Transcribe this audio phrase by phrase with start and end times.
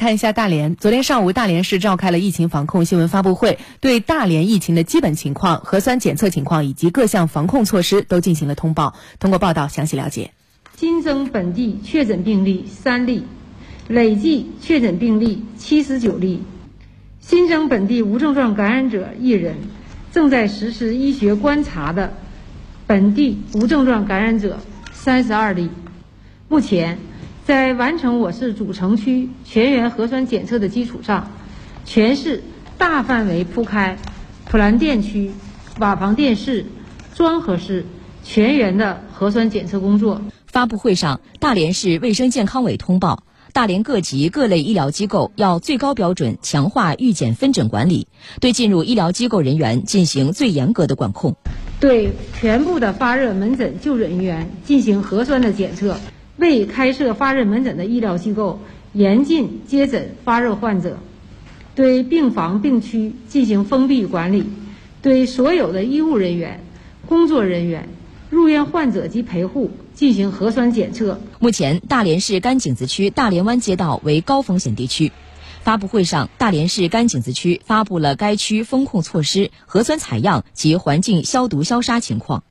[0.00, 8.94] 看一下大连，昨天上午，大连市召开了疫情防控新闻发布会，对大连疫情的基本情况、核酸检测情况以及各项防控措施都进行了通报。
[9.18, 10.30] 通过报道详细了解。
[10.74, 13.24] 新增本地确诊病例三例，
[13.88, 16.44] 累计确诊病例七十九例，
[17.20, 19.56] 新增本地无症状感染者一人，
[20.12, 22.14] 正在实施医学观察的
[22.86, 24.60] 本地无症状感染者
[24.92, 25.68] 三十二例。
[26.48, 26.98] 目前。
[27.46, 31.30] 在完成我市主城区全员核酸检测的基础上，
[31.84, 32.42] 全市
[32.78, 33.96] 大范围铺开
[34.44, 35.32] 普兰店区、
[35.78, 36.66] 瓦房店市、
[37.14, 37.84] 庄河市
[38.22, 40.20] 全员的核酸检测工作。
[40.46, 48.06] 发布会上，大连市卫生健康委通报，大连各级各类医疗机构要最高标准强化预检分诊管理，
[48.40, 51.36] 对进入医疗机构人员进行最严格的管控，
[51.80, 55.96] 对全部的发热门诊就诊人员进行核酸的检测。
[56.40, 58.60] 未开设发热门诊的医疗机构
[58.94, 60.98] 严禁接诊发热患者，
[61.74, 64.44] 对病房病区进行封闭管理，
[65.02, 66.64] 对所有的医务人员、
[67.06, 67.90] 工作人员、
[68.30, 71.20] 入院患者及陪护进行核酸检测。
[71.40, 75.12] 目前，大连市甘井子区大连湾街道为高风险地区。
[75.62, 82.44] 发布会上，大连市甘井子区发布了该区风控措施、核酸采样及环境消毒消杀情况。